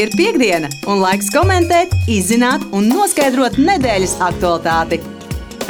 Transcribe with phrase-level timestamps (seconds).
[0.00, 4.96] Ir piekdiena, un laiks komentēt, izzināt un noskaidrot nedēļas aktualitāti.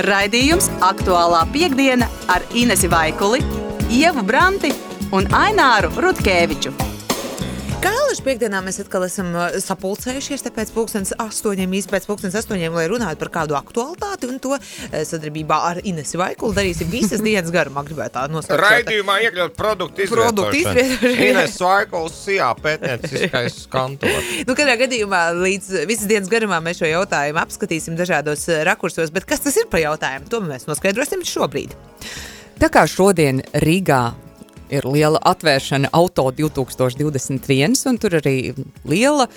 [0.06, 3.42] Raidījums Aktuālā piekdiena ar Inesu Vaikuli,
[3.90, 4.70] Ievu Branti
[5.10, 6.89] un Aināru Rutkeviču.
[7.80, 12.74] Kā Latvijas piekdienā mēs atkal esam uh, sapulcējušies pēc pusdienas astoņiem, īsi pēc pusdienas astoņiem,
[12.76, 14.60] lai runātu par kādu aktualitāti un to uh,
[15.08, 17.80] sadarbībā ar Inesu Vaikulu darīsim visas dienas garumā.
[17.88, 18.60] Gribētu tā nosaukt.
[18.66, 20.92] Raidījumā iekļaut produktu Produktu izvietošanu.
[20.92, 21.28] izvietošanu.
[21.30, 24.32] Ines Vaikuls, jā, pētnieciskais kantors.
[24.50, 29.24] Nu, katrā gadījumā līdz visas dienas garumā mēs šo jautājumu apskatīsim dažādos uh, rakursos, bet
[29.30, 30.28] kas tas ir par jautājumu?
[30.32, 31.72] To mēs noskaidrosim šobrīd.
[32.60, 34.02] Tā kā šodien Rīgā
[34.70, 38.36] ir liela atvēršana auto 2021, un tur arī
[38.88, 39.28] liela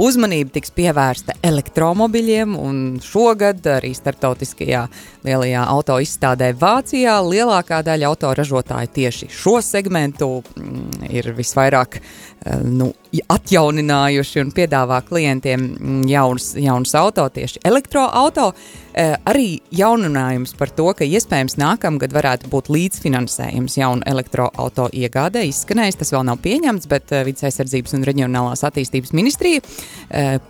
[0.00, 4.86] uzmanība tiks pievērsta elektromobiļiem, un šogad arī starptautiskajā
[5.26, 12.90] lielajā auto izstādē Vācijā lielākā daļa autoražotāju tieši šo segmentu mm, ir visvairāk eh, nu,
[13.10, 18.50] atjauninājuši un piedāvā klientiem mm, jaunus, jaunus auto, tieši elektroauto.
[18.90, 26.00] Eh, Arī jauninājums par to, ka iespējams nākamgad varētu būt līdzfinansējums jaunu elektroauto iegādē izskanējis.
[26.00, 29.64] Tas vēl nav pieņemts, bet eh, Vides aizsardzības un reģionālās attīstības ministrija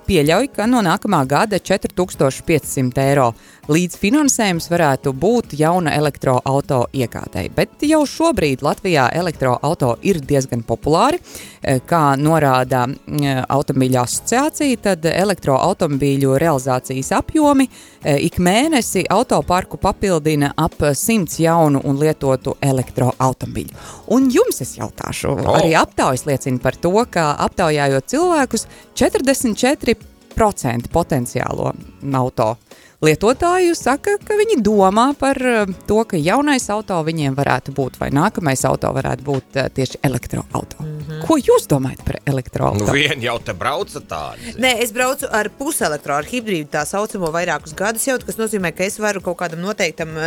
[0.07, 3.31] pieļauj, ka no nākamā gada 4500 eiro
[3.71, 7.53] līdzfinansējums varētu būt jauna elektroauto iegādēji.
[7.55, 11.21] Bet jau šobrīd Latvijā elektroauto ir diezgan populāri.
[11.63, 20.53] Eh, Kā norāda mm, automobīļu asociācija, tad elektroautomobīļu realizācijas apjomi eh, ik mēnesi autoparku papildina
[20.57, 23.75] ap 100 jaunu un lietotu elektroautomobīļu.
[24.17, 25.57] Un jums es jautāšu, O.
[25.59, 28.67] arī aptaujas liecina par to, ka aptaujājot cilvēkus,
[28.99, 31.73] 44% potenciālo
[32.15, 32.57] auto
[33.01, 38.11] lietotāju saka, ka viņi domā par eh, to, ka jaunais auto viņiem varētu būt, vai
[38.13, 40.83] nākamais auto varētu būt eh, tieši elektroauto.
[40.85, 41.23] Mm -hmm.
[41.27, 42.87] Ko jūs domājat par elektroautorātu?
[42.87, 44.55] Nu, vien jau te brauca tādi.
[44.59, 48.85] Nē, es braucu ar puselektronisku, ar hibrīdu tā saucamo vairākus gadus jau, kas nozīmē, ka
[48.85, 50.25] es varu kaut kādam noteiktam uh,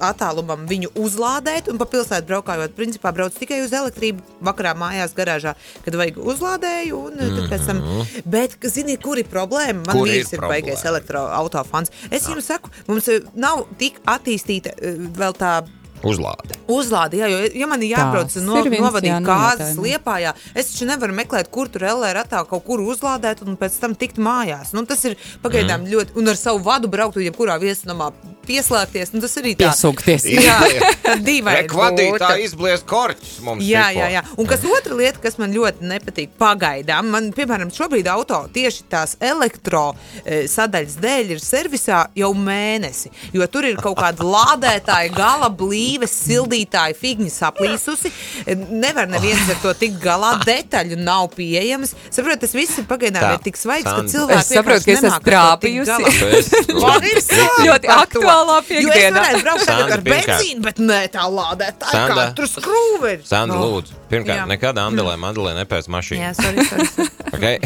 [0.00, 2.74] attālumam viņu uzlādēt un pa pilsētu braukājot.
[2.76, 5.54] Principā braucu tikai uz elektrību, vakarā mājās garāžā,
[5.84, 6.94] kad vajag uzlādēju.
[6.94, 7.48] Un, mm -hmm.
[7.50, 7.82] pēc tam,
[8.24, 9.86] bet, ziniet, kur ir problēma?
[9.86, 10.97] Man Kur ir ir, ir problēma?
[10.98, 11.92] Baigais elektroautofans.
[12.10, 15.58] Es jums saku, mums eh, nav tik attīstīta eh, vēl tā
[15.98, 16.54] Uzlāde.
[16.70, 19.80] Uzlādi, jā, jo, ja man ir jābrauc no, novadīt jā, kāzas nojautājums.
[19.82, 23.96] liepājā, es taču nevaru meklēt, kur tur LR ratā kaut kur uzlādēt un pēc tam
[23.98, 24.70] tikt mājās.
[24.78, 25.90] Nu, tas ir pagaidām mm.
[25.90, 28.12] ļoti, un ar savu vadu braukt, jebkurā viesnamā
[28.48, 29.68] pieslēgties, nu, tas arī tā.
[29.68, 30.26] Piesūkties.
[30.32, 30.56] Jā,
[31.04, 31.62] tā dīvaini.
[31.62, 32.46] Rek vadītāji būtu.
[32.48, 33.64] izblies korķus mums.
[33.68, 34.22] Jā, jā, jā.
[34.40, 39.16] Un kas otra lieta, kas man ļoti nepatīk pagaidām, man, piemēram, šobrīd auto tieši tās
[39.24, 39.90] elektro
[40.24, 43.12] e, sadaļas dēļ ir servisā jau mēnesi.
[43.36, 48.12] Jo tur ir kaut kāda lādētāja, gala blīves, sildītāja, figņa saplīsusi.
[48.46, 51.94] E, Nevar neviens ar to tikt galā, detaļu nav pieejamas.
[52.08, 54.12] Saprotiet, tas viss ir pagaidām Tā, ir tik svaigs, ka Sandra.
[54.14, 56.76] cilvēki Es saprotu, ka es esmu trāpījusi.
[56.78, 57.20] Man ir
[57.68, 58.06] Ļoti par
[58.38, 62.26] aktuālā Jo es Sandra, ar benzīnu, bet ne tā lādētāja, kā Sandra.
[62.36, 63.22] tur skrūve ir.
[63.26, 63.66] Sandra, Nu.
[63.66, 64.46] lūdzu, pirmkārt, Jā.
[64.46, 66.20] nekad Andelē, Mandelē nepēc mašīnu.
[66.20, 67.08] Jā, sorry, sorry.
[67.34, 67.58] Okay?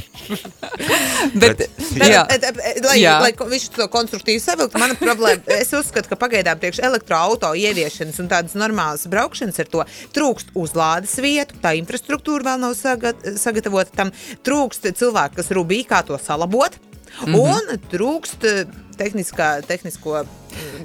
[1.43, 1.71] Bet, Bet-
[2.09, 3.21] jā, tad, Lai, Jā.
[3.21, 8.29] lai viņš to konstruktīvi savilktu, mana problēma, es uzskatu, ka pagaidām priekš elektroautorāta ieviešanas un
[8.29, 9.85] tādas normālas braukšanas ar to
[10.17, 14.13] trūkst uzlādes vietu, tā infrastruktūra vēl nav sagat, sagatavota tam,
[14.45, 16.77] trūkst cilvēku, kas rubī, kā to salabot,
[17.27, 17.35] mm.
[17.35, 17.39] -hmm.
[17.39, 18.67] un trūkst eh,
[18.97, 20.25] tehniskā, tehnisko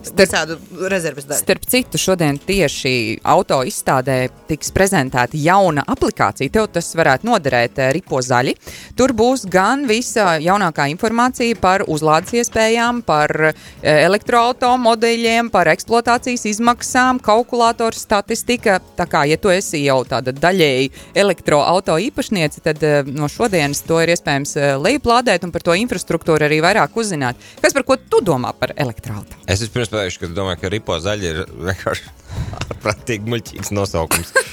[0.08, 0.58] Starp- visādu
[0.90, 1.42] rezerves daļu.
[1.42, 4.18] Starp citu, šodien tieši auto izstādē
[4.50, 6.52] tiks prezentēta jauna aplikācija.
[6.54, 8.56] Tev tas varētu noderēt eh, ripo zaļi.
[8.98, 17.22] Tur būs gan visa jaunākā informācija par uzlādes iespējām, par eh, elektroautomodeļiem, par eksploatācijas izmaksām,
[17.24, 18.80] kalkulātoru statistika.
[18.98, 24.00] Tā kā, ja tu esi jau tāda daļēji elektroauto īpašniece, tad eh, no šodienas to
[24.04, 27.40] ir iespējams lejuplādēt un par to infrastruktūru arī vairāk uzzināt.
[27.62, 29.57] Kas par ko tu domā par elektroautorātu?
[29.58, 32.12] Es vispirms pateikšu, ka domāju, ka ripo zaļa ir vienkārši
[32.58, 34.34] ārprātīgi muļķīgs nosaukums.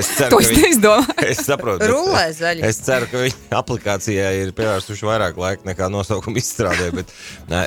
[0.00, 1.14] Es ceru, To es neizdomāju.
[1.30, 1.78] Es saprotu.
[1.78, 2.64] bet Rullē zaļi.
[2.66, 6.88] Es ceru, ka viņi aplikācijai ir pievērsuši vairāk laika nekā nosaukuma izstrādē.
[6.96, 7.12] Bet,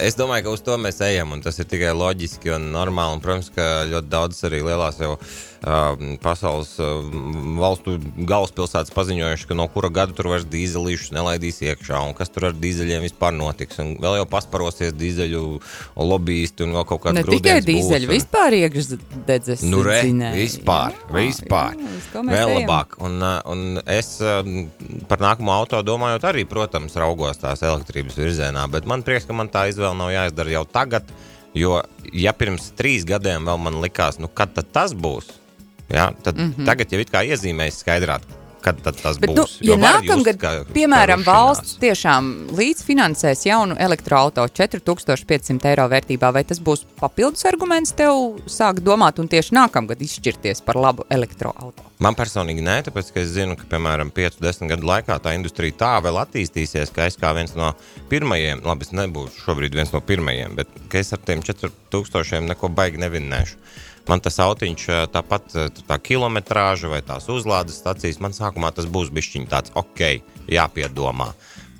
[0.03, 3.15] es domāju, ka uz to mēs ejam, un tas ir tikai loģiski un normāli.
[3.15, 7.15] Un, protams, ka ļoti daudz arī lielās jau uh, pasaules uh,
[7.61, 12.49] valstu galvaspilsētas paziņojuši, ka no kura gada tur vairs dīzelīšus nelaidīs iekšā, un kas tur
[12.49, 13.79] ar dīzeļiem vispār notiks.
[13.83, 15.45] Un vēl jau pasparosies dīzeļu
[16.03, 19.62] lobbyisti un vēl kaut kāda Ne tikai dīzeļi, vispār iekšdedzes.
[19.63, 20.39] Nu, re, dzinēji.
[20.41, 21.77] vispār, Jā, vispār.
[21.79, 22.97] jā, Vēl labāk.
[23.03, 24.65] Un, uh, un es um,
[25.09, 29.51] par nākamo auto domājot, arī, protams, raugos tās elektrības virzienā, bet man prieks, ka man
[29.53, 31.13] tā izvēle nav jāizdara jau tagad.
[31.53, 35.27] Jo, ja pirms trīs gadiem vēl man likās, nu, kad tas būs,
[35.85, 36.53] ja, tad mm.
[36.57, 36.65] -hmm.
[36.65, 38.25] tagad jau it kā iezīmējas skaidrāk.
[38.63, 39.57] Kad tas Bet, būs?
[39.59, 46.31] nu, ja var just, nākamgad, ka- piemēram, valsts tiešām līdzfinansēs jaunu elektroautorātu 4500 eiro vērtībā,
[46.33, 51.89] vai tas būs papildus arguments tev sākt domāt un tieši nākamgad izšķirties par labu elektroautorātu?
[52.03, 55.91] Man personīgi nē, tāpēc ka es zinu, ka piemēram 5-10 gadu laikā tā industrija tā
[56.03, 57.69] vēl attīstīsies, ka es kā viens no
[58.11, 60.67] pirmajiem, labi, es nebūšu šobrīd viens no pirmajiem, bet
[60.99, 63.55] es ar tiem 4000 neko baigi nevinnēšu.
[64.09, 68.89] Man tas autiņš, ā, tāpat ā, tā kilometrāža vai tās uzlādes stācijas, man sākumā tas
[68.91, 70.03] būs bišķiņ tāds ok,
[70.51, 71.31] jāpiedomā.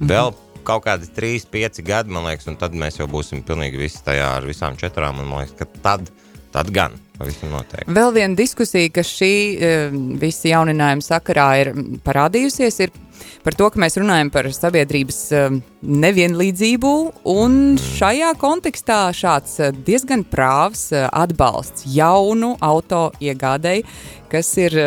[0.04, 0.32] Vēl
[0.64, 4.38] kaut kādi 3, 5 gadi, man liekas, un tad mēs jau būsim pilnīgi visi tajā
[4.40, 6.12] ar visām četrām, man liekas, ka tad,
[6.56, 6.96] tad gan.
[7.20, 11.72] Vēl viena diskusija, kas šī eh, visa jauninājuma sakarā ir
[12.04, 12.96] parādījusies, ir
[13.44, 15.58] par to, ka mēs runājam par sabiedrības eh,
[16.04, 16.94] nevienlīdzību,
[17.34, 23.86] un šajā kontekstā šāds eh, diezgan prāvs eh, atbalsts jaunu auto iegādēji,
[24.32, 24.80] kas ir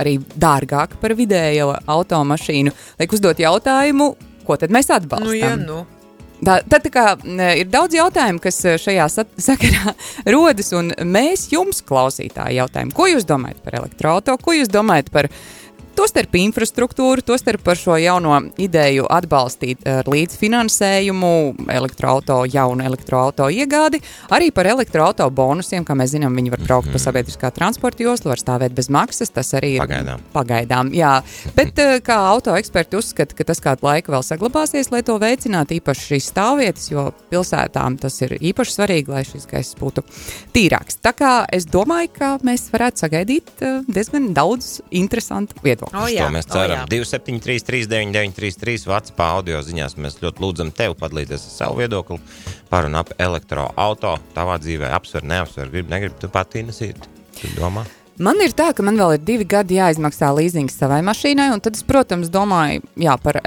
[0.00, 4.12] arī dārgāk par vidējo automašīnu, liek uzdot jautājumu,
[4.46, 5.28] ko tad mēs atbalstam?
[5.28, 5.82] Nu, ja, nu.
[6.40, 7.04] Tā, tad tā kā,
[7.60, 9.08] ir daudz jautājumu, kas šajā
[9.48, 9.94] sakarā
[10.32, 15.28] rodas, un mēs jums, klausītāji, jautājam, ko jūs domājat par elektroautorātu, ko jūs domājat par
[15.98, 21.32] Tostarp infrastruktūru, tostarp par šo jauno ideju atbalstīt ar līdzfinansējumu
[21.70, 24.00] elektroauto, jaunu elektroauto iegādi,
[24.32, 28.40] arī par elektroauto bonusiem, kā mēs zinām, viņi var braukt pa sabiedriskā transporta joslu, var
[28.40, 30.24] stāvēt bez maksas, tas arī ir Pagaidām.
[30.34, 31.12] Pagaidām, jā.
[31.56, 35.76] Bet eh, kā auto eksperti uzskata, ka tas kādu laiku vēl saglabāsies, lai to veicinātu,
[35.80, 40.04] īpaši šīs stāvvietas, jo pilsētām tas ir īpaši svarīgi, lai šis gaiss būtu
[40.54, 41.00] tīrāks.
[41.04, 45.89] Tā kā es domāju, ka mēs varētu sagaidīt eh, diezgan daudz interesantu viedokļu.
[45.90, 46.82] O, Uz jā, to mēs o, ceram.
[46.82, 46.88] jā.
[46.92, 52.20] 273, 399, Vācijā audio ziņās mēs ļoti lūdzam tevi padalīties ar savu viedokli
[52.70, 54.34] par un ap elektroautorātu.
[54.36, 57.10] Tavā dzīvē apsver, neapsver, grib, negrib, tu pati nesīti.
[57.40, 57.86] Tu domā?
[58.20, 61.78] Man ir tā, ka man vēl ir divi gadi jāizmaksā līzings savai mašīnai, un tad
[61.78, 63.38] es, protams, domāju jā, par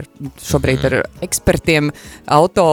[0.00, 0.08] ar,
[0.40, 0.96] šobrīd ar
[1.26, 1.90] ekspertiem
[2.32, 2.64] auto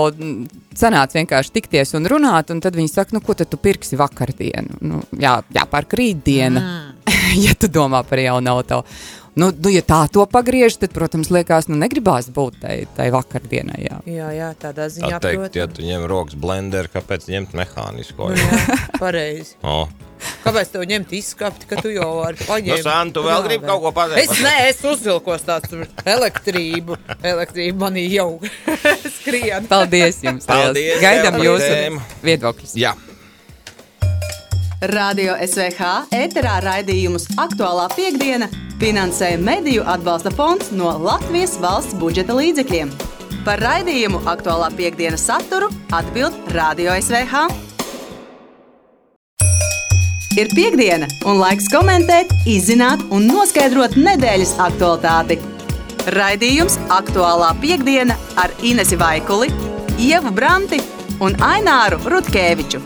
[0.75, 4.79] sanāca vienkārši tikties un runāt, un tad viņi saka, nu, ko tad tu pirksi vakardienu?
[4.87, 6.94] Nu, jā, jāpērk rītdiena, mm.
[7.45, 8.83] ja tu domā par jaunu auto.
[9.35, 13.81] Nu, nu, ja tā to pagriež, tad, protams, liekas, nu, negribās būt tai, tai vakardienai.
[13.83, 13.97] Jā.
[14.07, 15.75] Jā, jā, tādā Tā ziņā, teikt, ja protams.
[15.75, 18.29] tu ņem rokas blenderu, kāpēc ņemt mehānisko?
[18.31, 19.57] Nu, jā, pareizi.
[19.67, 19.83] O,
[20.45, 22.79] Kāpēc tev ņemt izskapti, ka tu jau vari paņemt?
[22.79, 24.31] Nu, San, tu vēl gribi kaut ko pateikt?
[24.31, 25.75] Es nē, es uzvilkos tāds
[26.07, 26.95] elektrību.
[27.19, 28.39] Elektrība manī jau
[29.19, 29.67] skrien.
[29.69, 30.47] Paldies jums!
[30.47, 32.77] Paldies Gaidām jūsu viedokļus!
[32.79, 32.95] Jā.
[34.91, 38.45] Radio SVH ēterā raidījumus aktuālā piekdiena
[38.77, 42.91] finansē Mediju atbalsta fonds no Latvijas valsts budžeta līdzekļiem.
[43.47, 47.45] Par raidījumu aktuālā piekdienas saturu atbild Radio SVH.
[50.35, 55.39] Ir piekdiena, un laiks komentēt, izzināt un noskaidrot nedēļas aktualitāti.
[56.13, 59.49] Raidījums aktuālā piekdiena ar Inesu Vaikuli,
[59.97, 60.83] Ievu Branti
[61.23, 62.83] un Aināru Rutkeviču.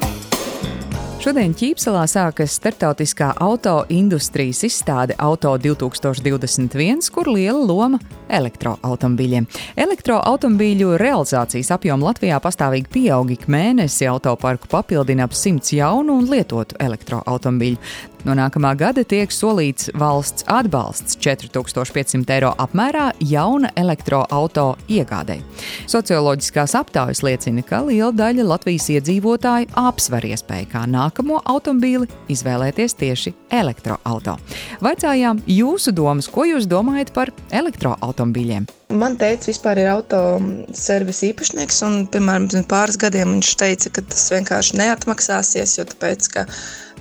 [1.19, 7.99] Šodien Ķīpselā sākas starptautiskā auto industrijas izstāde Auto 2021, kur liela loma
[8.31, 9.49] elektroautomobīļiem.
[9.83, 16.79] Elektroautomobīļu realizācijas apjoma Latvijā pastāvīgi pieaug ik mēnesi, autoparku papildina ap 100 jaunu un lietotu
[16.87, 17.83] elektroautomobīļu.
[18.27, 25.39] No nākamā gada tiek solīts valsts atbalsts 4500 eiro apmērā jauna elektroauto iegādei.
[25.87, 33.33] Socioloģiskās aptaujas liecina, ka liela daļa Latvijas iedzīvotāju apsver iespēju kā nākamo automobīli izvēlēties tieši
[33.61, 34.35] elektroauto.
[34.83, 38.67] Vaicājām jūsu domas, ko jūs domājat par elektroautomobīļiem?
[38.89, 44.23] Man teica, vispār ir autoservisa īpašnieks, un, piemēram, pirms pāris gadiem viņš teica, ka tas
[44.33, 46.45] vienkārši neatmaksāsies, jo tāpēc, ka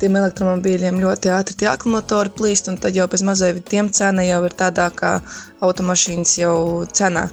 [0.01, 4.41] tiem elektromobīļiem ļoti ātri tie akumulatori plīst, un tad jau bez mazliet tiem cena jau
[4.49, 5.19] ir tādā kā
[5.65, 6.57] automašīnas jau
[6.93, 7.29] cenā.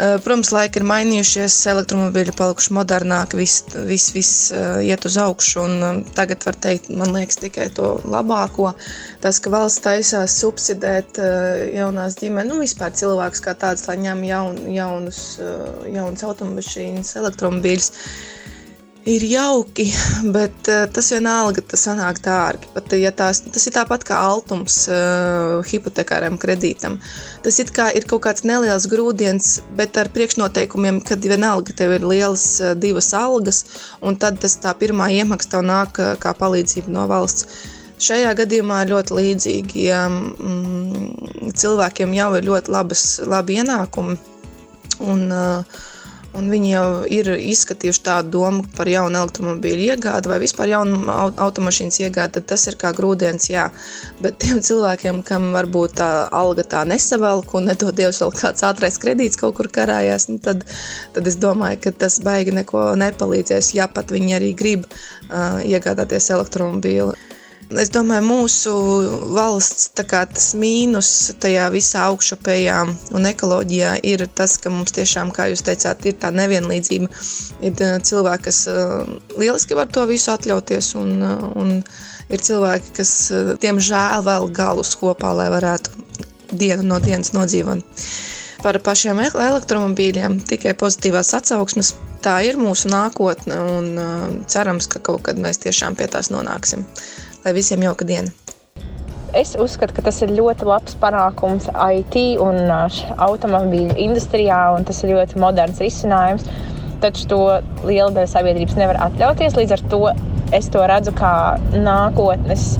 [0.00, 5.64] Eh, Protams, laiki ir mainījušies, elektromobīļi palikuši modernāki, viss vis, vis, uh, iet uz augšu.
[5.66, 8.70] Um, tagad var teikt, man liekas, tikai to labāko.
[9.20, 14.22] Tas, ka valsts taisās subsidēt uh, jaunās ģimenes, nu vispār cilvēkus kā tādus, lai ņem
[14.30, 15.20] jaun, jaunus,
[15.90, 17.92] jaunus automašīnas, elektromobīļus.
[19.08, 19.86] Ir jauki,
[20.36, 22.68] bet uh, tas vienalga tas sanāk dārgi.
[22.74, 26.98] Pat, ja tās, tas ir tāpat kā altums uh, hipotekāram kredītam.
[27.40, 32.04] Tas it kā ir kaut kāds neliels grūdienis, bet ar priekšnoteikumiem, kad vienalga tev ir
[32.04, 33.64] lielas uh, divas algas,
[34.04, 37.48] un tad tas tā pirmā iemaksa tev nāk uh, kā palīdzība no valsts.
[38.00, 44.20] Šajā gadījumā ļoti līdzīgi ja, mm, cilvēkiem jau ir ļoti labas, labi ienākumi.
[45.08, 45.80] Un, uh,
[46.38, 51.00] Un viņi jau ir izskatījuši tādu domu par jaunu elektromobīļu iegādi vai vispār jaunu
[51.42, 53.64] automašīnas iegādi, tad tas ir kā grūdienis, jā.
[54.22, 59.00] Bet tiem cilvēkiem, kam varbūt tā alga tā nesavelk un nedod Dievs vēl kāds ātrais
[59.02, 60.62] kredīts kaut kur karājās, nu tad,
[61.16, 66.30] tad es domāju, ka tas baigi neko nepalīdzēs, ja pat viņi arī grib uh, iegādāties
[66.36, 67.18] elektromobīlu.
[67.78, 68.70] Es domāju, mūsu
[69.30, 70.24] valsts kā,
[70.58, 72.78] mīnus tajā visā augšupējā
[73.14, 77.06] un ekoloģijā ir tas, ka mums tiešām, kā jūs teicāt, ir tā nevienlīdzība.
[77.62, 78.64] Ir cilvēki, kas
[79.38, 81.22] lieliski var to visu atļauties, un,
[81.62, 81.72] un
[82.26, 83.14] ir cilvēki, kas,
[83.62, 85.94] diemžēl, vēl galus kopā, lai varētu
[86.50, 87.86] dienu no dienas nodzīvot.
[88.66, 91.94] Par pašiem elektromobīļiem tikai pozitīvās atsauksmes.
[92.20, 96.84] Tā ir mūsu nākotne, un cerams, ka kaut kad mēs tiešām pie tās nonāksim
[97.44, 98.32] lai visiem jauka diena.
[99.36, 105.14] Es uzskatu, ka tas ir ļoti labs panākums IT un automobīļu industrijā, un tas ir
[105.14, 106.48] ļoti moderns risinājums.
[107.00, 107.38] Taču to
[107.86, 109.54] liela daļa sabiedrības nevar atļauties.
[109.56, 110.00] Līdz ar to
[110.56, 111.34] es to redzu kā
[111.72, 112.74] nākotnes.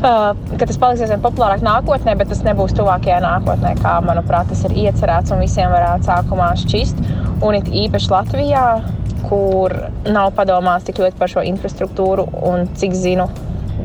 [0.00, 4.62] Uh, ka tas paliks aizvien populārāk nākotnē, bet tas nebūs tuvākajā nākotnē, kā manuprāt, tas
[4.68, 7.02] ir iecerēts un visiem varētu sākumā šķist.
[7.44, 8.64] Un it īpaši Latvijā,
[9.30, 9.74] kur
[10.10, 13.28] nav padomāts tik ļoti par šo infrastruktūru un cik zinu,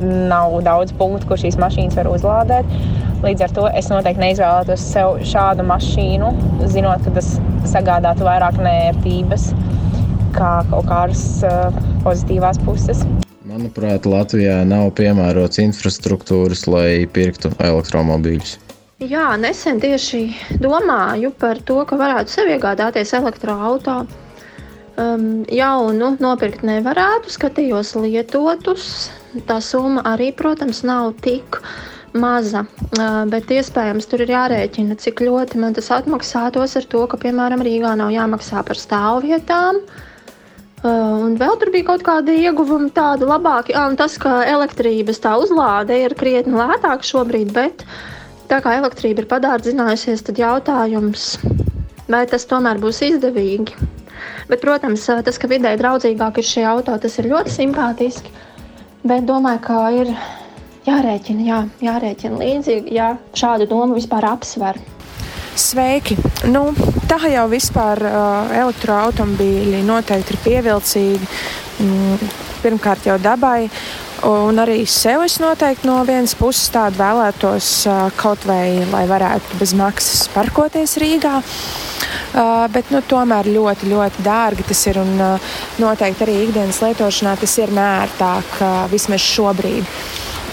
[0.01, 2.71] nav daudz punktu, kur šīs mašīnas var uzlādēt.
[3.23, 6.31] Līdz ar to es noteikti neizvēlētos sev šādu mašīnu,
[6.73, 7.35] zinot, ka tas
[7.71, 9.53] sagādātu vairāk nērtības
[10.35, 11.71] kā kaut kādas uh,
[12.03, 13.05] pozitīvās puses.
[13.45, 18.57] Manuprāt, Latvijā nav piemērots infrastruktūras, lai pirktu elektromobīļus.
[19.05, 20.25] Jā, nesen tieši
[20.63, 24.24] domāju par to, ka varētu sev iegādāties elektroautorātu
[24.95, 28.85] Um, jaunu nopirkt nevarētu, skatījos lietotus.
[29.43, 31.57] Tā summa arī, protams, nav tik
[32.15, 32.61] maza,
[32.95, 37.63] uh, bet iespējams tur ir jārēķina, cik ļoti man tas atmaksātos ar to, ka, piemēram,
[37.67, 39.81] Rīgā nav jāmaksā par stāvvietām.
[40.85, 43.75] Uh, un vēl tur bija kaut kādi ieguvumi, tādi labāki.
[43.75, 47.83] Ah, tas, ka elektrības tā uzlāde ir krietni lētāka šobrīd, bet
[48.47, 51.33] tā kā elektrība ir padārdzinājusies, tad jautājums,
[52.07, 53.75] vai tas tomēr būs izdevīgi.
[54.49, 58.33] Bet, protams, tas, ka vidē draudzīgāk ir šie auto, tas ir ļoti simpātiski.
[59.05, 60.11] Bet domāju, ka ir
[60.87, 64.79] jārēķina, jā, jārēķina līdzīgi, ja šādu domu vispār apsver.
[65.55, 66.17] Sveiki!
[66.51, 66.67] Nu,
[67.07, 71.29] tā jau vispār uh, elektroautobīļi noteikti ir pievilcīgi.
[71.85, 73.69] Mm, pirmkārt, jau dabai,
[74.25, 77.71] un arī sev es noteikti no vienas puses tādu vēlētos
[78.19, 81.39] kaut vai, lai varētu bez maksas parkoties Rīgā.
[82.35, 84.97] Uh, bet nu, tomēr ļoti, ļoti dārgi tas ir.
[84.99, 89.87] Un, uh, noteikti arī ikdienas lietošanā tas ir nērtāk uh, vismaz šobrīd.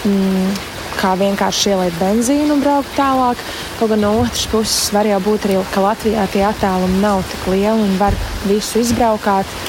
[0.07, 0.53] Mm,
[0.95, 3.41] kā vienkārši ielikt benzīnu un braukt tālāk.
[3.81, 7.51] Kaut gan no otras puses var jau būt arī, ka Latvijā tie attālumi nav tik
[7.51, 8.15] lieli un var
[8.47, 9.59] visu izbraukāt.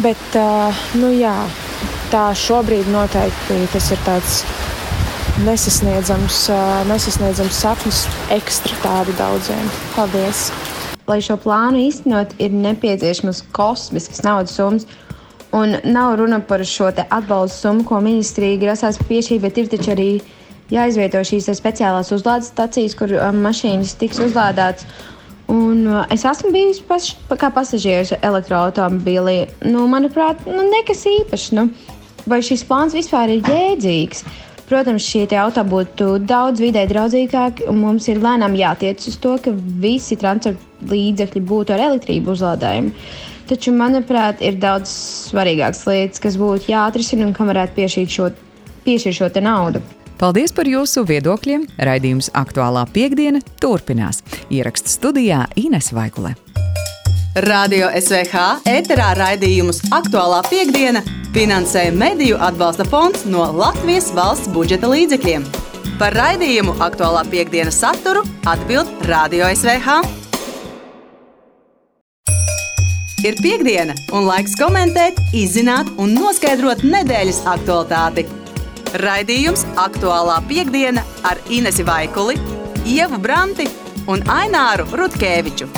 [0.00, 1.36] Bet, uh, nu jā,
[2.12, 4.40] tā šobrīd noteikti tas ir tāds
[5.40, 6.50] nesasniedzams,
[6.88, 8.02] nesasniedzams sapnis
[8.34, 9.70] ekstra tādu daudziem.
[9.96, 10.50] Paldies!
[11.08, 14.86] Lai šo plānu īstenot, ir nepieciešamas kosmiskas naudas summas.
[15.52, 20.10] Un nav runa par šo atbalstu summu, ko ministrija grasās piešķirt, bet ir taču arī
[20.72, 24.86] jāizvieto šīs speciālās uzlādes stacijas, kur mašīnas tiks uzlādētas.
[25.52, 25.84] Un,
[26.14, 29.36] es esmu bijis paš, kā pasažieris elektroautobīlī.
[29.68, 31.50] Nu, manuprāt, nu, nekas īpašs.
[31.58, 31.66] Nu,
[32.24, 34.24] vai šis plāns vispār ir jēdzīgs?
[34.72, 39.52] Protams, šie auto būtu daudz vidē draudzīgāki, un mums ir lēnām jātiec uz to, ka
[39.52, 42.92] visi transporta līdzekļi būtu ar elektrību uzlādējumi.
[43.50, 44.88] Taču, manuprāt, ir daudz
[45.28, 48.30] svarīgākas lietas, kas būtu jāatrisina un kam varētu piešķirt šo,
[48.86, 49.82] piešķirt šo naudu.
[50.16, 51.68] Paldies par jūsu viedokļiem!
[51.76, 54.24] Raidījums aktuālā piekdiena turpinās.
[54.48, 56.32] Ierakstu studijā Ines Vaikulē.
[57.44, 65.44] Radio SVH ēterā raidījumus aktuālā piekdiena finansē Mediju atbalsta fonds no Latvijas valsts budžeta līdzekļiem.
[66.00, 70.00] Par raidījumu aktuālā piekdienas saturu atbild Radio SVH.
[73.22, 78.26] Ir piekdiena, un laiks komentēt, izzināt un noskaidrot nedēļas aktualitāti.
[79.00, 82.36] Raidījums aktuālā piekdiena ar Inesu Vaikuli,
[82.82, 83.70] Ievu Branti
[84.10, 85.70] un Aināru Rutkeviču.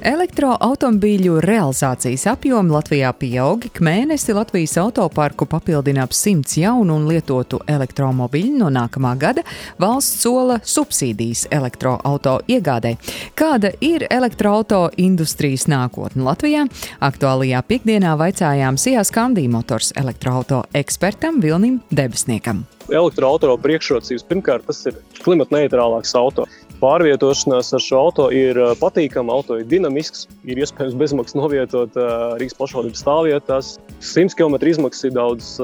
[0.00, 3.66] Elektroautomobīļu realizācijas apjomi Latvijā pieaug.
[3.84, 8.54] Mēnesi Latvijas autoparku papildina ap 100 jaunu un lietotu elektromobīļu.
[8.62, 9.44] No nākamā gada
[9.82, 12.94] valsts sola subsīdijas elektroauto iegādē.
[13.36, 16.64] Kāda ir elektroauto industrijas nākotne Latvijā?
[17.04, 22.64] Aktuālajā piekdienā vaicājām Sijā Skandī motors elektroauto ekspertam Vilnim Debesniekam.
[22.88, 26.48] Elektroautorāta priekšrocības pirmkārt tas ir klimata neitrālāks auto
[26.80, 31.96] pārvietošanās ar šo auto ir patīkama, auto ir dinamisks, ir iespējams bezmaksas novietot
[32.40, 33.74] Rīgas pašvaldības stāvvietās.
[34.00, 35.56] 100 km izmaksas ir daudz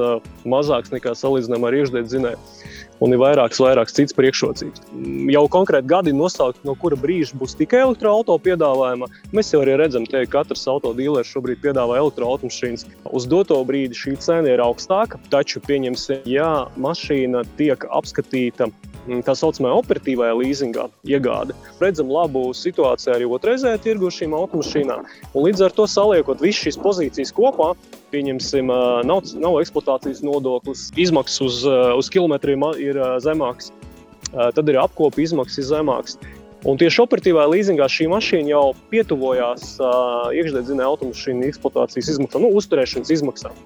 [0.49, 2.41] mazāks nekā salīdzinām ar iekšdedzinēju.
[3.05, 4.87] Un ir vairākas, vairākas citas priekšrocības.
[5.29, 9.11] Jau konkrēti gadi nosaukt, no kura brīža būs tikai elektroautorāta piedāvājuma.
[9.37, 12.89] Mēs jau arī redzam, ka katrs autodīlers šobrīd piedāvā elektroautomašīnas.
[13.13, 18.96] Uz doto brīdi šī cena ir augstāka, taču, pieņemsim, ja mašīna tiek apskatīta Mm,
[19.27, 21.57] tā saucamā operatīvajā līzingā iegāde.
[21.81, 25.07] Redzam labu situāciju arī otrreizējā tirgu šīm automašīnām.
[25.33, 27.73] Un līdz ar to saliekot visas šīs pozīcijas kopā,
[28.15, 28.73] pieņemsim,
[29.07, 31.61] nav, nav eksploatācijas nodoklis, izmaksas uz,
[31.99, 33.73] uz kilometriem ir zemākas,
[34.33, 36.19] tad ir apkopa izmaksas zemākas.
[36.67, 43.13] Un tieši operatīvā līzingā šī mašīna jau pietuvojās uh, iekšdedzinēja automašīnu eksploatācijas izmaksām, nu, uzturēšanas
[43.15, 43.61] izmaksām.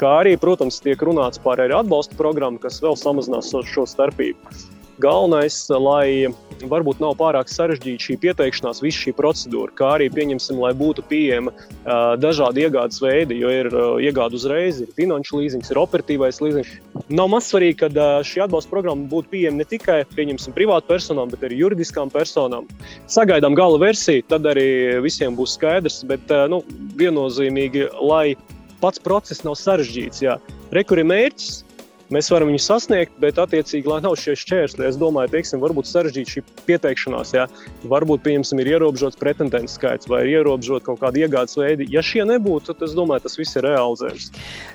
[0.00, 4.54] Kā arī, protams, tiek runāts par arī atbalsta programmu, kas vēl samazinās šo starpību.
[5.02, 6.32] Galvenais, lai
[6.64, 11.52] varbūt nav pārāk sarežģīta šī pieteikšanās, visa šī procedūra, kā arī pieņemsim, lai būtu pieejama
[11.52, 16.72] uh, dažādi iegādes veidi, jo ir uh, iegāde uzreiz, ir finanšu līzings, ir operatīvais līzings.
[17.12, 21.44] Nav maz svarīgi, ka uh, šī atbalsta programma būtu pieejama ne tikai privātu personām, bet
[21.44, 22.64] arī juridiskām personām.
[23.12, 26.62] Sagaidām gala versiju, tad arī visiem būs skaidrs, bet uh, nu,
[26.96, 28.32] viennozīmīgi, lai
[28.80, 30.24] pats process nav sarežģīts.
[30.72, 31.65] Rekur ir mērķis,
[32.14, 36.34] mēs varam viņu sasniegt, bet, attiecīgi, lai nav šie šķērsli, es domāju, teiksim, varbūt sarežģīta
[36.34, 37.32] šī pieteikšanās.
[37.36, 37.46] Jā.
[37.90, 41.88] Varbūt, pieņemsim, ir ierobežots pretendentu skaits vai ir ierobežot kaut kāda iegādes veidi.
[41.92, 44.30] Ja šie nebūtu, tad es domāju, tas viss ir realizējams.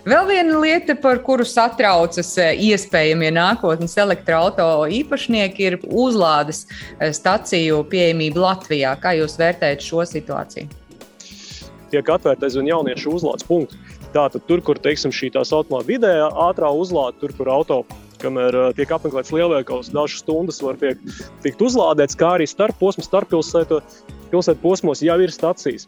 [0.07, 7.83] Vēl viena lieta, par kuru satraucas e, iespējamie nākotnes elektroautorāta īpašnieki, ir uzlādes e, staciju
[7.91, 8.95] pieejamība Latvijā.
[9.01, 10.79] Kā jūs vērtējat šo situāciju?
[11.91, 13.79] Tiek atvērta aizvien jauniešu uzlādes punkti.
[14.12, 17.82] Tātad tur, kur teiksim, šī tā saucamā vidējā ātrā uzlāde, tur, kur auto
[18.22, 21.00] kamēr uh, tiek apmeklēts lielveikals, dažas stundas var tiek,
[21.46, 23.80] tikt uzlādēts, kā arī starp posmu, starp pilsētu,
[24.34, 25.88] pilsētu posmos jau ir stacijas.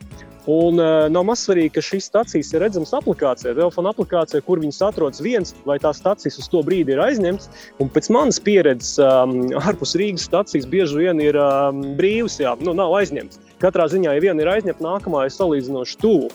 [0.49, 4.81] Un uh, nav maz svarīgi, ka šīs stacijas ir redzamas aplikācijā, telefona aplikācijā, kur viņas
[4.89, 7.47] atrodas viens vai tās stacijas uz to brīdi ir aizņemtas.
[7.79, 12.75] Un pēc manas pieredzes, um, ārpus Rīgas stacijas bieži vien ir um, brīvas, jā, nu,
[12.75, 13.39] nav aizņemtas.
[13.63, 16.27] Katrā ziņā, ja viena ir aizņemta, nākamā ir salīdzinoši tuvu.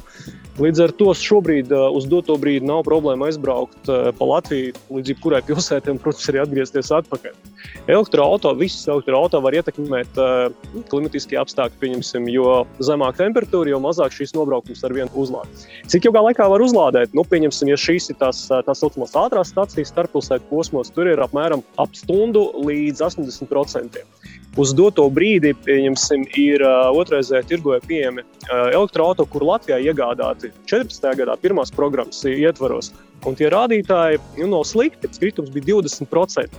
[0.59, 5.13] Līdz ar to šobrīd uh, uz doto brīdi nav problēma aizbraukt uh, pa Latviju līdz
[5.13, 7.37] jebkurai pilsētai un, protams, arī atgriezties atpakaļ.
[7.89, 10.49] Elektroautorāta, visas elektroautorāta var ietekmēt uh,
[10.91, 15.69] klimatiskie apstākļi, pieņemsim, jo zemāka temperatūra, jo mazāk šīs nobraukums ar vienu uzlādi.
[15.91, 17.15] Cik ilgā laikā var uzlādēt?
[17.17, 21.65] Nu, pieņemsim, ja šīs ir tās tā saucamās ātrās stācijas starppilsētu posmos, tur ir apmēram
[21.81, 24.05] ap stundu līdz 80%
[24.59, 31.13] uz doto brīdi ir uh, otrreizējā tirgoja pieejami uh, elektroautorāti, kur Latvijā iegādāti 14.
[31.21, 32.93] gadā pirmās programmas ietvaros.
[33.27, 35.11] Un tie rādītāji nu, nav slikti.
[35.19, 36.59] Kritums bija 20%.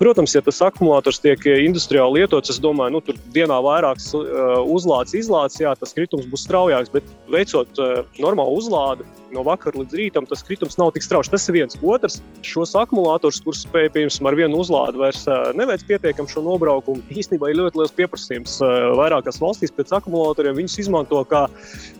[0.00, 5.14] Protams, ja tas akumulators tiek industriāli lietots, es domāju, nu, tur dienā vairākas uh, uzlādes,
[5.14, 6.90] izlādes, jā, tas kritums būs straujāks.
[6.94, 11.30] Bet veicot uh, normālu uzlādi, no vakara līdz rītam tas kritums nav tik strauji.
[11.32, 11.78] Tas ir viens.
[11.82, 15.24] Otrs, šos akumulators, kurus spēj piemēram ar vienu uzlādi, vairs
[15.58, 17.02] neveic pietiekami šo nobraukumu.
[17.12, 18.58] Īstenībā ir ļoti liels pieprasījums
[18.98, 20.56] vairākās valstīs pēc akumulatoriem.
[20.60, 21.44] Viņus izmanto kā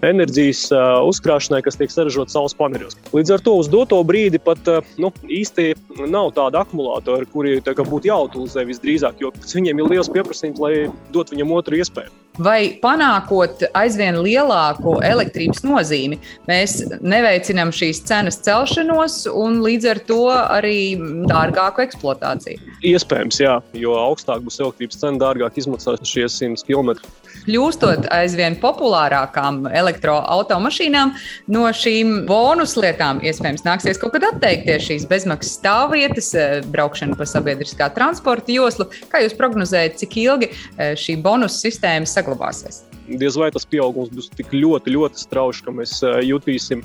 [0.07, 0.66] enerģijas
[1.09, 2.99] uzkrāšanai, kas tiek saražota saules paneļos.
[3.16, 5.73] Līdz ar to uz doto brīdi pat nu, īsti
[6.12, 10.75] nav tāda akumulatora, kuri būtu jāutilizē visdrīzāk, jo viņiem ir liels pieprasījums, lai
[11.14, 12.22] dotu viņam otru iespēju.
[12.40, 16.16] Vai panākot aizvien lielāku elektrības nozīmi,
[16.49, 20.79] mēs neveicinām šīs cenas celšanos un līdz ar to arī
[21.29, 22.72] dārgāku eksploatāciju?
[22.83, 26.97] Iespējams, jā, jo augstāk būs elektrības cena, dārgāk izmaksās šie 100 km.
[27.45, 31.12] Kļūstot aizvien populārākām elektroautomašīnām,
[31.55, 36.33] no šīm bonus lietām iespējams nāksies kaut kad atteikties šīs bezmaksas stāvvietas,
[36.75, 38.88] braukšana pa sabiedriskā transporta joslu.
[39.12, 42.83] Kā jūs prognozējat, cik ilgi eh, šī bonus sistēma saglabāsies?
[43.07, 46.83] Diez vai tas pieaugums būs tik ļoti, ļoti strauji, ka mēs eh, jutīsim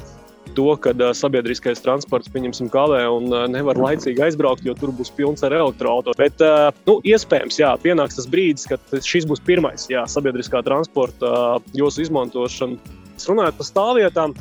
[0.56, 5.56] to, ka sabiedriskais transports, pieņemsim, kavē un nevar laicīgi aizbraukt, jo tur būs pilns ar
[5.58, 6.18] elektroautorātu.
[6.20, 6.44] Bet,
[6.88, 12.96] nu, iespējams, jā, pienāks tas brīdis, kad šis būs pirmais jā, sabiedriskā transporta josu izmantošana.
[13.28, 14.38] Runājot par stāvvietām,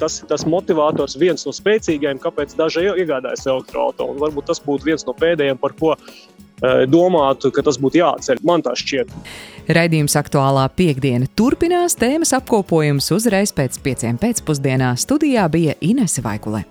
[0.00, 4.20] tas ir tas motivators, viens no spēcīgākajiem, kāpēc daži iegādājas elektroautorātu.
[4.22, 5.96] Varbūt tas būtu viens no pēdējiem, par ko
[6.90, 8.42] domātu, ka tas būtu jāceļ.
[8.46, 9.12] Man tā šķiet.
[9.70, 14.92] Raidījums aktuālā piekdiena turpinās tēmas apkopojums uzreiz pēc pieciem pēcpusdienā.
[14.98, 16.64] Studijā bija Inese Vaikule.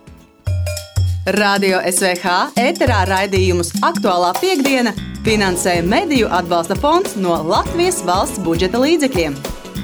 [1.36, 9.36] Radio SVH ēterā raidījumus aktuālā piekdiena finansē Mediju atbalsta fonds no Latvijas valsts budžeta līdzekļiem.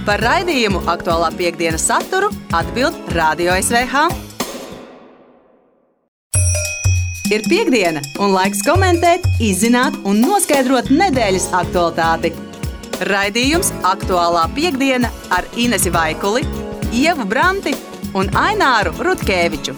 [0.07, 4.36] Par raidījumu aktuālā piekdienas saturu atbild Radio SVH.
[7.27, 12.31] Ir piekdiena, un laiks komentēt, izzināt un noskaidrot nedēļas aktualitāti.
[13.11, 16.47] Raidījums aktuālā piekdiena ar Inesi Vaikuli,
[16.95, 17.75] Ievu Branti
[18.15, 19.75] un Aināru Rutkeviču.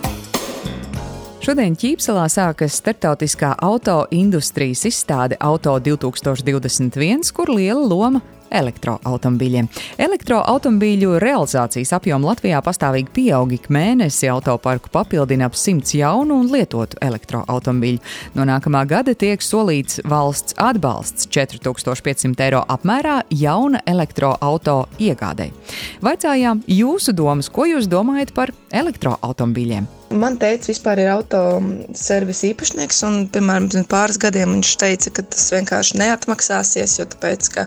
[1.49, 8.21] Šodien Ķīpselā sākas starptautiskā auto industrijas izstāde Auto 2021, kur liela loma
[8.53, 9.71] elektroautomobīļiem.
[9.97, 14.29] Elektroautomobīļu realizācijas apjoma Latvijā pastāvīgi pieaug ik mēnesi.
[14.29, 18.05] Autoparku papildina ap 100 jaunu un lietotu elektroautomobīļu.
[18.37, 25.57] No nākamā gada tiek solīts valsts atbalsts 4500 eiro apmērā jauna elektroauto iegādēji.
[26.05, 29.97] Vaicājām jūsu domas, ko jūs domājat par elektroautomobīļiem?
[30.09, 35.51] Man teica, vispār ir autoservis īpašnieks, un, piemēram, pirms pāris gadiem viņš teica, ka tas
[35.53, 37.67] vienkārši neatmaksāsies, jo tāpēc, ka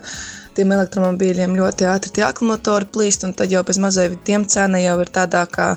[0.56, 4.98] tiem elektromobīļiem ļoti ātri tie akumulatori plīst, un tad jau bez mazai tiem cena jau
[5.04, 5.68] ir tādā kā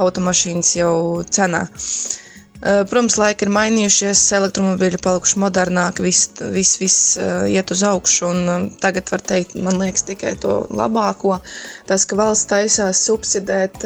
[0.00, 0.94] automašīnas jau
[1.28, 1.66] cenā.
[2.62, 6.96] Protams, laiki ir mainījušies, elektromobīļi palikuši modernāki, viss vis, vis,
[7.50, 8.30] iet uz augšu.
[8.80, 11.40] Tagad var teikt, man liekas, tikai to labāko.
[11.90, 13.84] Tas, ka valsts taisās subsidēt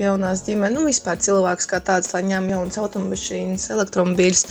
[0.00, 4.46] jaunās ģimenes, nu vispār cilvēks kā tāds, lai ņem jaunas automašīnas, elektromobīļus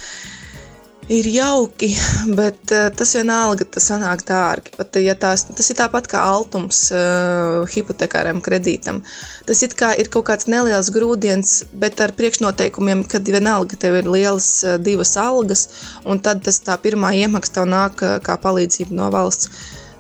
[1.11, 1.89] ir jauki,
[2.39, 4.73] bet uh, tas vienalga tas sanāk dārgi.
[4.77, 9.03] Pat, ja tās, tas ir tāpat kā altums uh, hipotekāram kredītam.
[9.47, 14.09] Tas it kā ir kaut kāds neliels grūdienis, bet ar priekšnoteikumiem, kad vienalga tev ir
[14.09, 15.67] lielas uh, divas algas,
[16.05, 19.51] un tad tas tā pirmā iemaksa tev nāk uh, kā palīdzība no valsts.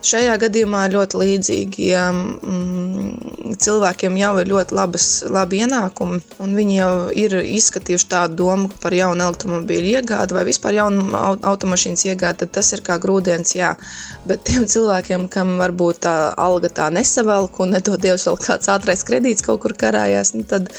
[0.03, 1.85] Šajā gadījumā ļoti līdzīgi.
[1.93, 6.91] Ja, mm, cilvēkiem jau ir ļoti labas, labi ienākumi, un viņi jau
[7.23, 11.05] ir izskatījuši tādu domu par jaunu automobīļu iegādi vai vispār jaunu
[11.51, 13.73] automašīnas iegādi, tad tas ir kā grūdienis, jā.
[14.27, 19.05] Bet tiem cilvēkiem, kam varbūt tā alga tā nesavelk un nedod Dievs vēl kāds ātrais
[19.07, 20.71] kredīts kaut kur karājās, nu tad,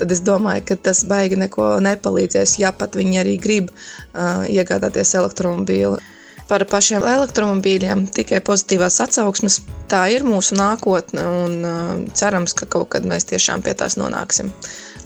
[0.00, 5.14] tad es domāju, ka tas baigi neko nepalīdzēs, ja pat viņi arī grib uh, iegādāties
[5.20, 6.00] elektromobīlu
[6.50, 9.60] par pašiem elektromobīļiem, tikai pozitīvās atsauksmes.
[9.92, 14.52] Tā ir mūsu nākotne, un uh, cerams, ka kaut kad mēs tiešām pie tās nonāksim.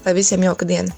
[0.07, 0.95] Lai visiem jauka diena!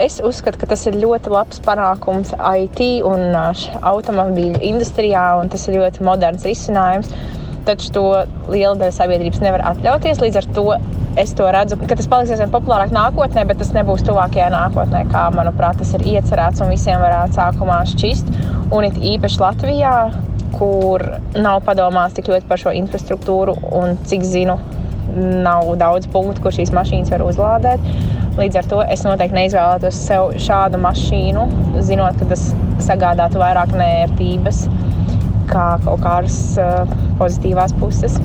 [0.00, 5.66] Es uzskatu, ka tas ir ļoti labs panākums IT un uh, automobīļu industrijā, un tas
[5.68, 7.12] ir ļoti moderns risinājums.
[7.68, 8.04] Taču to
[8.48, 10.22] liela daļa sabiedrības nevar atļauties.
[10.24, 10.64] Līdz ar to
[11.20, 15.26] es to redzu, ka tas paliks aizvien populārāk nākotnē, bet tas nebūs tuvākajā nākotnē, kā
[15.34, 18.32] manuprāt, tas ir iecerēts un visiem varētu sākumā šķist.
[18.70, 19.94] Un it īpaši Latvijā,
[20.54, 21.02] kur
[21.34, 24.56] nav padomāts tik ļoti par šo infrastruktūru un cik zinu,
[25.16, 27.88] nav daudz punktu, kur šīs mašīnas var uzlādēt.
[28.38, 31.46] Līdz ar to es noteikti neizvēlētos sev šādu mašīnu,
[31.82, 32.52] zinot, ka tas
[32.86, 34.64] sagādātu vairāk nērtības
[35.50, 36.86] kā kaut kādas uh,
[37.18, 38.20] pozitīvās puses.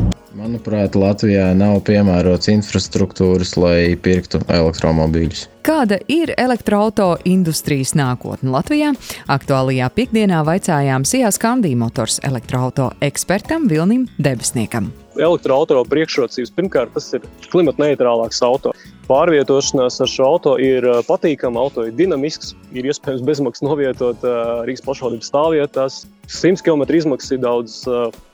[0.46, 5.48] Manuprāt, Latvijā nav piemērots infrastruktūras, lai pirktu elektromobīļus.
[5.66, 8.92] Kāda ir elektroautorāta industrijas nākotne Latvijā?
[9.26, 14.92] Aktuālajā piekdienā vaicājām Sijās Kandī motors elektroautorāta ekspertam Vilnim Debesniekam.
[15.16, 18.74] Elektroautorāta priekšrocības pirmkārt tas ir klimatneitrālāks auto.
[19.06, 24.26] Pārvietošanās ar šo auto ir patīkama, auto ir dinamisks, ir iespējams bezmaksas novietot
[24.66, 26.00] Rīgas pašvaldības stāvvietās.
[26.26, 27.84] 100 km izmaksas ir daudz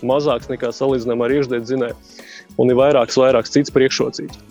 [0.07, 1.97] mazāks nekā salīdzinām ar iekšdedzinēju.
[2.59, 4.41] Un ir vairākas, vairākas citas priekšrocības.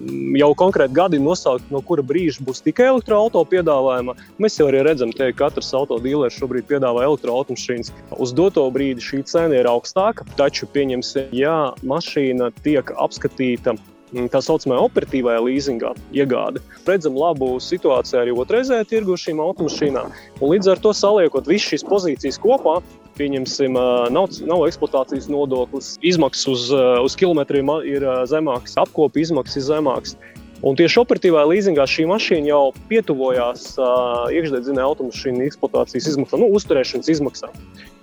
[0.40, 4.16] Jau konkrēti gadi nosaukt, no kura brīža būs tikai elektroautorāta piedāvājuma.
[4.40, 7.92] Mēs jau arī redzam, ka katrs autodīlers šobrīd piedāvā elektroautomašīnas.
[8.16, 13.76] Uz doto brīdi šī cena ir augstāka, taču pieņemsim, ja mašīna tiek apskatīta
[14.10, 16.58] Mm, tā saucamā operatīvajā līzingā iegāde.
[16.86, 20.10] Redzam labu situāciju arī otrreizējā tirgu šīm automašīnām.
[20.42, 22.80] Līdz ar to saliekot visas šīs pozīcijas kopā,
[23.20, 23.76] pieņemsim,
[24.16, 26.68] nav, nav eksploatācijas nodoklis, izmaksas uz,
[27.04, 30.16] uz kilometriem ir zemākas, apkopi izmaksas ir zemākas.
[30.60, 37.08] Un tieši operatīvā līzingā šī mašīna jau pietuvojās uh, iekšdedzinē automašīnu eksploatācijas izmaksām, nu, uzturēšanas
[37.14, 37.54] izmaksām.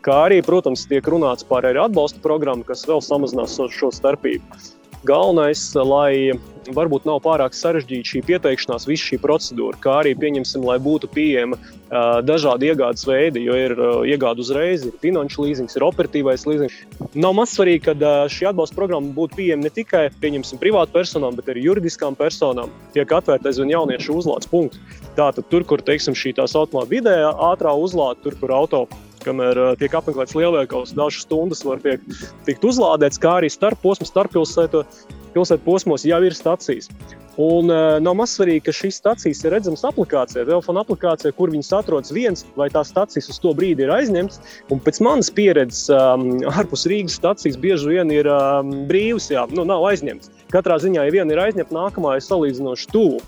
[0.05, 4.61] Kā arī, protams, tiek runāts par arī atbalsta programmu, kas vēl samazinās šo starpību.
[5.07, 6.35] Galvenais, lai
[6.75, 11.55] varbūt nav pārāk sarežģīta šī pieteikšanās, visa šī procedūra, kā arī pieņemsim, lai būtu pieejama
[11.55, 16.75] uh, dažādi iegādes veidi, jo ir uh, iegāde uzreiz, ir finanšu līzings, ir operatīvais līzings.
[17.15, 21.51] Nav maz svarīgi, ka uh, šī atbalsta programma būtu pieejama ne tikai privātu personām, bet
[21.53, 22.73] arī juridiskām personām.
[22.95, 24.81] Tiek atvērta aizvien jauniešu uzlādes punkti.
[25.15, 28.87] Tātad tur, kur teiksim, šī tā saucamā vidējā ātrā uzlāde, tur, kur auto
[29.27, 32.03] kamēr uh, tiek apmeklēts lielveikals, dažas stundas var tiek,
[32.47, 34.83] tikt uzlādēts, kā arī starp posmu, starp pilsētu,
[35.35, 36.91] pilsētu posmos jau ir stacijas.
[37.37, 41.69] Un uh, nav maz svarīgi, ka šīs stacijas ir redzamas aplikācijā, telefona aplikācijā, kur viņas
[41.77, 44.41] atrodas viens vai tās stacijas uz to brīdi ir aizņemts.
[44.73, 49.67] Un pēc manas pieredzes, um, ārpus Rīgas stacijas bieži vien ir um, brīvas, jā, nu,
[49.69, 50.33] nav aizņemts.
[50.49, 53.21] Katrā ziņā, ja viena ir aizņemta, nākamā ir salīdzinoši tuvu.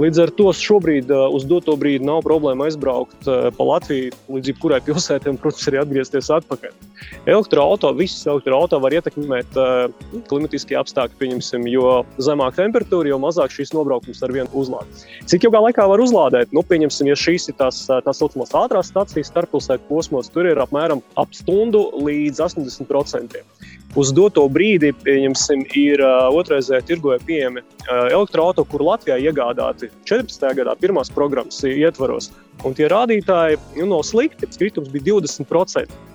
[0.00, 4.52] Līdz ar to šobrīd uh, uz doto brīdi nav problēma aizbraukt uh, pa Latviju līdz
[4.52, 6.72] jebkurai pilsētai, un, protams, arī atgriezties atpakaļ.
[7.28, 13.74] Elektroautorāta, visas elektroautorāta var ietekmēt uh, klimatiskie apstākļi, pieņemsim, jo zemāka temperatūra, jo mazāk šīs
[13.76, 15.04] nobraukums ar vienu uzlādi.
[15.28, 16.54] Cik ilgā laikā var uzlādēt?
[16.56, 21.04] Nu, pieņemsim, ja šīs ir tās tā saucamās ātrās stācijas starppilsētu posmos, tur ir apmēram
[21.20, 23.44] ap stundu līdz 80%
[23.98, 30.52] uz doto brīdi, pieņemsim, ir otrreizējā tirgoja pieejami elektroautorāti, kur Latvijā iegādāti 14.
[30.60, 32.30] gadā pirmās programmas ietvaros.
[32.66, 34.48] Un tie rādītāji nu, nav slikti.
[34.60, 36.09] Kritums bija 20%.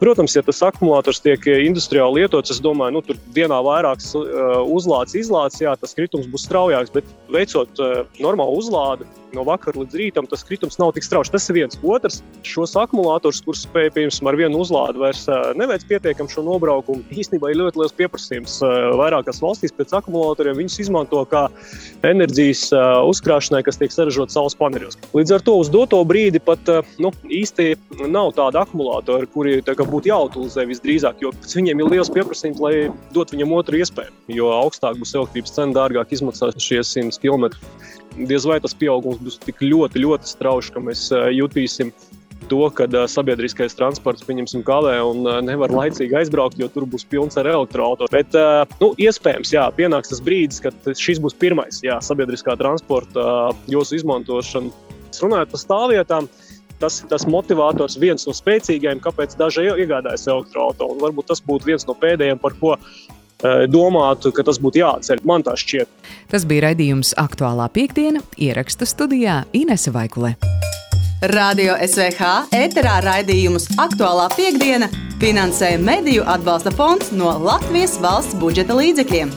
[0.00, 5.16] Protams, ja tas akumulators tiek industriāli lietots, es domāju, nu, tur dienā vairāk uh, uzlādes,
[5.16, 6.92] izlādes, jā, tas kritums būs straujāks.
[6.92, 11.32] Bet veicot uh, normālu uzlādi no vakara līdz rītam, tas kritums nav tik strauji.
[11.32, 11.78] Tas ir viens.
[11.84, 15.24] Otrs, šos akumulators, kurus spēj piemēram ar vienu uzlādi, vairs
[15.58, 17.04] neveic pietiekami šo nobraukumu.
[17.12, 18.58] Īstenībā ir ļoti liels pieprasījums
[18.96, 20.56] vairākās valstīs pēc akumulatoriem.
[20.60, 21.46] Viņus izmanto kā
[22.06, 22.68] enerģijas
[23.10, 24.98] uzkrāšanai, kas tiek saražota saules paneļos.
[25.16, 26.70] Līdz ar to uz doto brīdi pat
[27.02, 27.74] nu, īsti
[28.06, 32.74] nav tāda akumulatora, kuri būtu jāutilizē visdrīzāk, jo viņiem ir liels pieprasījums, lai
[33.14, 34.12] dotu viņam otru iespēju.
[34.28, 37.50] Jo augstāk būs elektrības cena, dārgāk izmaksās šie 100 km.
[38.16, 41.92] Diez vai tas pieaugums būs tik ļoti, ļoti strauji, ka mēs jutīsim
[42.48, 47.48] to, ka sabiedriskais transports pieņemsim kavē un nevar laicīgi aizbraukt, jo tur būs pilns ar
[47.50, 48.12] elektroautorātu.
[48.12, 48.36] Bet,
[48.82, 54.70] nu, iespējams, jā, pienāks tas brīdis, kad šis būs pirmais jā, sabiedriskā transporta jūsu izmantošana.
[55.16, 56.26] Runājot par stāvvietām,
[56.80, 61.02] tas ir tas motivators, viens no spēcīgākajiem, kāpēc daži iegādājas elektroautorātu.
[61.02, 62.76] Varbūt tas būtu viens no pēdējiem, par ko
[63.68, 65.24] domātu, ka tas būtu jāatceļ.
[65.28, 65.90] Man tā šķiet.
[66.32, 70.36] Tas bija raidījums aktuālā piekdiena, ieraksta studijā Inese Vaikule.
[71.32, 79.32] Radio SVH ēterā raidījumus aktuālā piekdiena finansēja Mediju atbalsta fonds no Latvijas valsts budžeta līdzekļiem.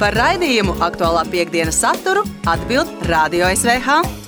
[0.00, 4.19] Par raidījumu aktuālā piekdienas saturu atbild Radio SVH.